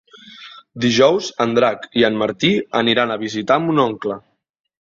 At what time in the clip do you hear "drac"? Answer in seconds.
1.59-1.85